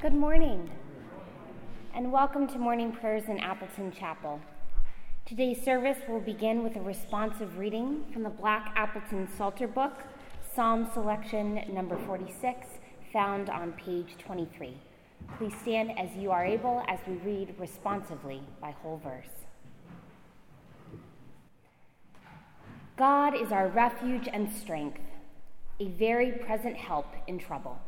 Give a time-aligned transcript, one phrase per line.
[0.00, 0.70] Good morning,
[1.94, 4.40] and welcome to morning prayers in Appleton Chapel.
[5.26, 9.92] Today's service will begin with a responsive reading from the Black Appleton Psalter Book,
[10.54, 12.66] Psalm selection number 46,
[13.12, 14.72] found on page 23.
[15.36, 19.44] Please stand as you are able as we read responsively by whole verse.
[22.96, 25.02] God is our refuge and strength,
[25.78, 27.78] a very present help in trouble.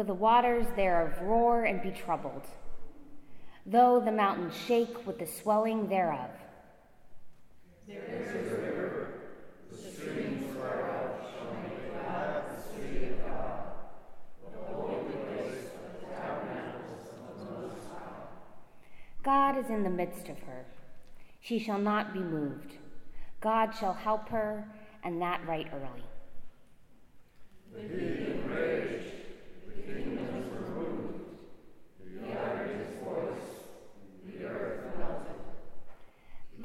[0.00, 2.46] Though the waters thereof roar and be troubled,
[3.66, 6.30] though the mountains shake with the swelling thereof.
[7.86, 9.20] There is a river,
[9.70, 13.62] the streams whereof shall make glad the city of God,
[14.50, 18.24] the holy place of the tabernacles of the Most High.
[19.22, 20.64] God is in the midst of her.
[21.42, 22.72] She shall not be moved.
[23.42, 24.66] God shall help her,
[25.04, 26.04] and that right early.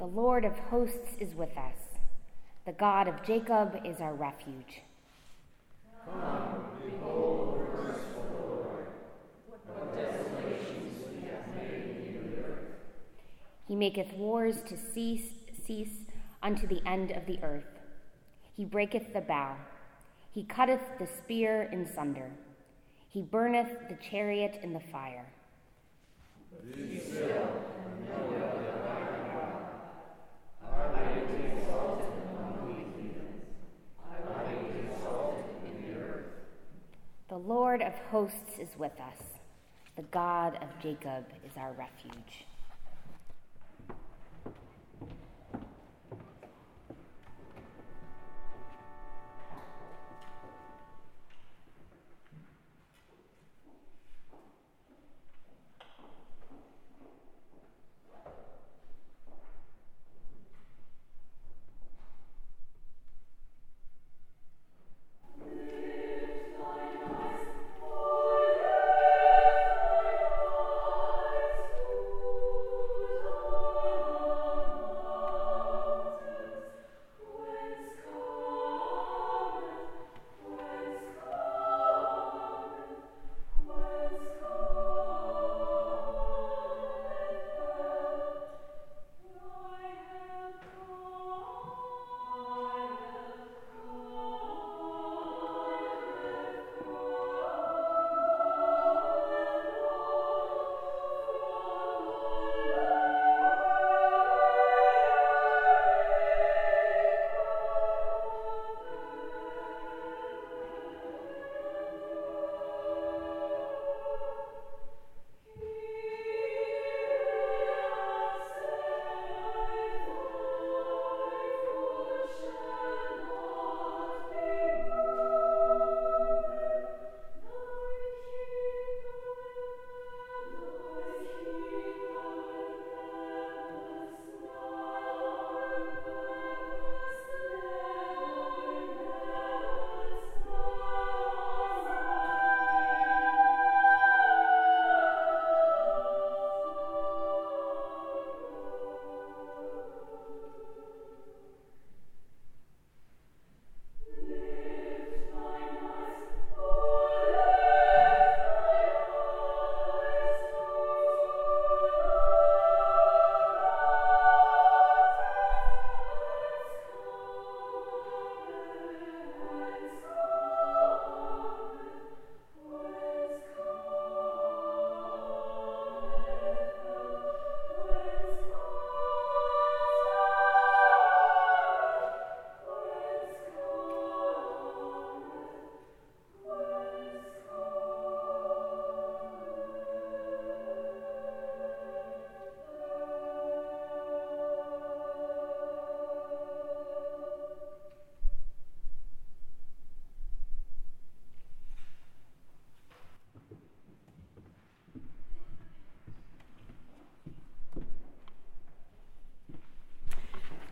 [0.06, 1.78] The Lord of hosts is with us.
[2.68, 4.84] The God of Jacob is our refuge.
[6.06, 8.86] Come, behold the Lord.
[9.48, 12.60] What desolations he hath made in the earth.
[13.68, 15.32] He maketh wars to cease,
[15.66, 16.06] cease
[16.44, 17.80] unto the end of the earth.
[18.56, 19.56] He breaketh the bow.
[20.32, 22.30] He cutteth the spear in sunder.
[23.10, 25.26] He burneth the chariot in the fire.
[26.76, 28.56] Be still and know
[37.28, 39.24] The Lord of hosts is with us.
[39.98, 42.46] The God of Jacob is our refuge.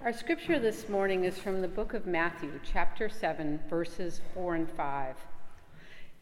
[0.04, 4.70] Our scripture this morning is from the book of Matthew, chapter 7, verses 4 and
[4.70, 5.16] 5.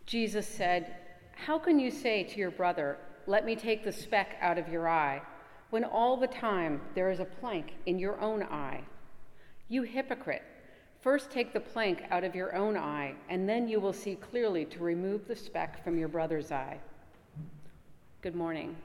[0.05, 0.97] Jesus said,
[1.33, 4.87] How can you say to your brother, Let me take the speck out of your
[4.87, 5.23] eye,
[5.71, 8.83] when all the time there is a plank in your own eye?
[9.67, 10.43] You hypocrite!
[10.99, 14.63] First take the plank out of your own eye, and then you will see clearly
[14.65, 16.77] to remove the speck from your brother's eye.
[18.21, 18.75] Good morning.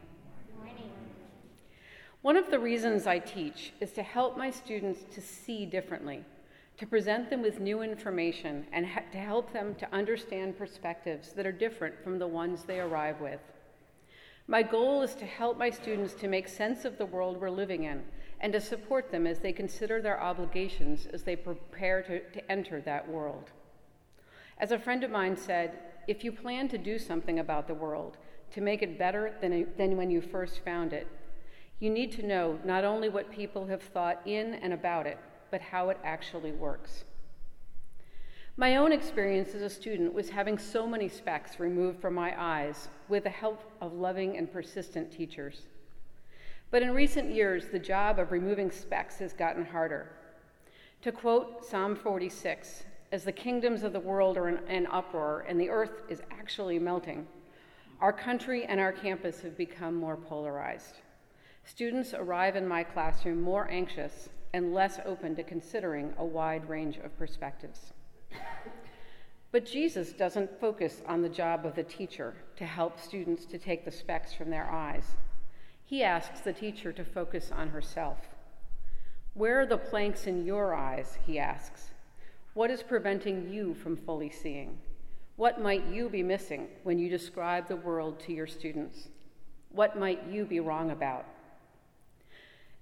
[2.26, 6.25] One of the reasons I teach is to help my students to see differently,
[6.76, 11.46] to present them with new information, and ha- to help them to understand perspectives that
[11.46, 13.38] are different from the ones they arrive with.
[14.49, 17.84] My goal is to help my students to make sense of the world we're living
[17.84, 18.02] in
[18.40, 22.81] and to support them as they consider their obligations as they prepare to, to enter
[22.81, 23.52] that world.
[24.58, 25.78] As a friend of mine said,
[26.08, 28.17] if you plan to do something about the world,
[28.50, 31.06] to make it better than, than when you first found it,
[31.81, 35.19] you need to know not only what people have thought in and about it,
[35.50, 37.05] but how it actually works.
[38.56, 42.88] My own experience as a student was having so many specks removed from my eyes
[43.08, 45.67] with the help of loving and persistent teachers.
[46.70, 50.11] But in recent years, the job of removing specks has gotten harder.
[51.02, 55.61] To quote Psalm 46, as the kingdoms of the world are in, in uproar and
[55.61, 57.26] the earth is actually melting,
[58.00, 60.96] our country and our campus have become more polarized.
[61.69, 66.97] Students arrive in my classroom more anxious and less open to considering a wide range
[66.99, 67.93] of perspectives.
[69.51, 73.85] But Jesus doesn't focus on the job of the teacher to help students to take
[73.85, 75.17] the specks from their eyes.
[75.85, 78.19] He asks the teacher to focus on herself.
[79.35, 81.19] Where are the planks in your eyes?
[81.27, 81.91] He asks.
[82.55, 84.79] What is preventing you from fully seeing?
[85.35, 89.09] What might you be missing when you describe the world to your students?
[89.71, 91.27] What might you be wrong about?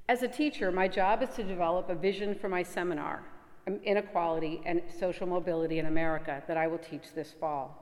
[0.07, 3.25] As a teacher, my job is to develop a vision for my seminar,
[3.67, 7.81] um, Inequality and Social Mobility in America, that I will teach this fall.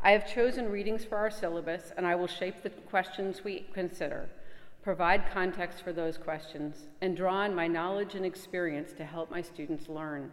[0.00, 4.30] I have chosen readings for our syllabus, and I will shape the questions we consider,
[4.82, 9.42] provide context for those questions, and draw on my knowledge and experience to help my
[9.42, 10.32] students learn.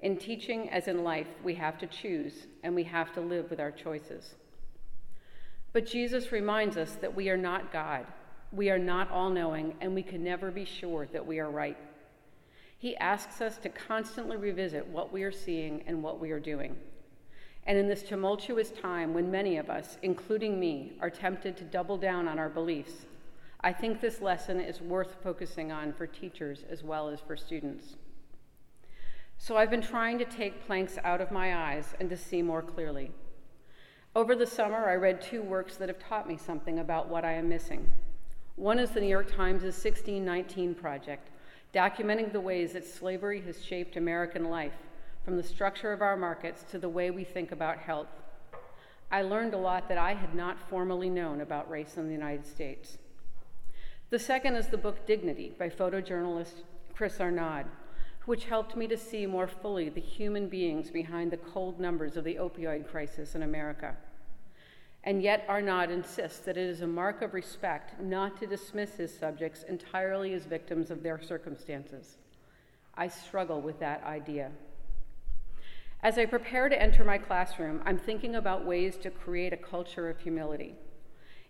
[0.00, 3.60] In teaching, as in life, we have to choose, and we have to live with
[3.60, 4.34] our choices.
[5.72, 8.04] But Jesus reminds us that we are not God.
[8.52, 11.76] We are not all knowing, and we can never be sure that we are right.
[12.78, 16.76] He asks us to constantly revisit what we are seeing and what we are doing.
[17.66, 21.98] And in this tumultuous time, when many of us, including me, are tempted to double
[21.98, 23.04] down on our beliefs,
[23.60, 27.96] I think this lesson is worth focusing on for teachers as well as for students.
[29.36, 32.62] So I've been trying to take planks out of my eyes and to see more
[32.62, 33.10] clearly.
[34.16, 37.32] Over the summer, I read two works that have taught me something about what I
[37.32, 37.90] am missing.
[38.58, 41.28] One is the New York Times' 1619 Project,
[41.72, 44.74] documenting the ways that slavery has shaped American life
[45.24, 48.08] from the structure of our markets to the way we think about health.
[49.12, 52.44] I learned a lot that I had not formally known about race in the United
[52.44, 52.98] States.
[54.10, 57.66] The second is the book Dignity by photojournalist Chris Arnade,
[58.26, 62.24] which helped me to see more fully the human beings behind the cold numbers of
[62.24, 63.96] the opioid crisis in America.
[65.04, 69.16] And yet, Arnade insists that it is a mark of respect not to dismiss his
[69.16, 72.18] subjects entirely as victims of their circumstances.
[72.94, 74.50] I struggle with that idea.
[76.02, 80.08] As I prepare to enter my classroom, I'm thinking about ways to create a culture
[80.08, 80.74] of humility.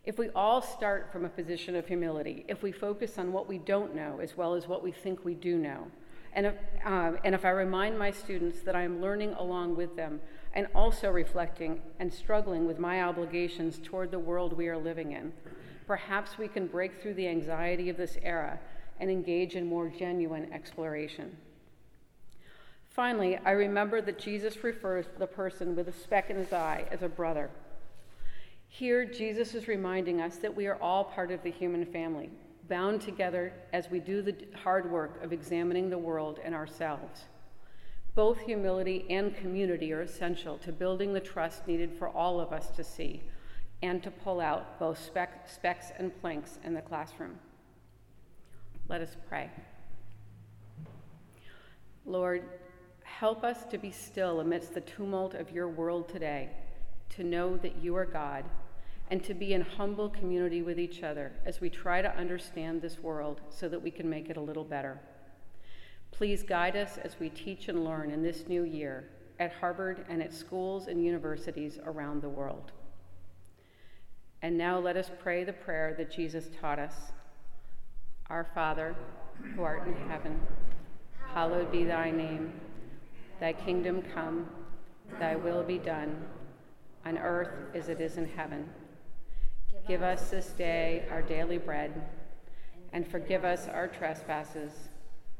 [0.05, 3.57] If we all start from a position of humility, if we focus on what we
[3.57, 5.87] don't know as well as what we think we do know,
[6.33, 9.95] and if, uh, and if I remind my students that I am learning along with
[9.95, 10.19] them
[10.53, 15.31] and also reflecting and struggling with my obligations toward the world we are living in,
[15.85, 18.59] perhaps we can break through the anxiety of this era
[18.99, 21.35] and engage in more genuine exploration.
[22.89, 26.85] Finally, I remember that Jesus refers to the person with a speck in his eye
[26.91, 27.49] as a brother.
[28.67, 32.29] Here, Jesus is reminding us that we are all part of the human family,
[32.67, 37.21] bound together as we do the hard work of examining the world and ourselves.
[38.19, 42.67] Both humility and community are essential to building the trust needed for all of us
[42.71, 43.23] to see
[43.81, 47.39] and to pull out both speck, specks and planks in the classroom.
[48.89, 49.49] Let us pray.
[52.05, 52.43] Lord,
[53.19, 56.49] Help us to be still amidst the tumult of your world today,
[57.11, 58.43] to know that you are God,
[59.11, 62.99] and to be in humble community with each other as we try to understand this
[62.99, 64.99] world so that we can make it a little better.
[66.11, 70.21] Please guide us as we teach and learn in this new year at Harvard and
[70.21, 72.71] at schools and universities around the world.
[74.41, 76.93] And now let us pray the prayer that Jesus taught us
[78.29, 78.95] Our Father,
[79.55, 80.39] who art in heaven,
[81.33, 82.53] hallowed be thy name.
[83.39, 84.49] Thy kingdom come,
[85.19, 86.25] thy will be done,
[87.05, 88.69] on earth as it is in heaven.
[89.87, 92.09] Give us this day our daily bread,
[92.91, 94.71] and forgive us our trespasses,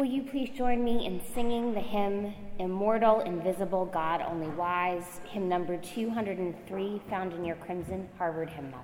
[0.00, 5.46] Will you please join me in singing the hymn, Immortal, Invisible, God Only Wise, hymn
[5.46, 8.80] number 203, found in your Crimson Harvard hymnal.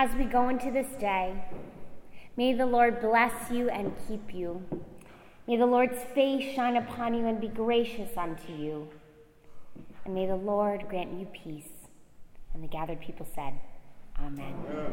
[0.00, 1.34] As we go into this day,
[2.36, 4.62] may the Lord bless you and keep you.
[5.48, 8.86] May the Lord's face shine upon you and be gracious unto you.
[10.04, 11.88] And may the Lord grant you peace.
[12.54, 13.54] And the gathered people said,
[14.20, 14.54] Amen.
[14.70, 14.92] Amen.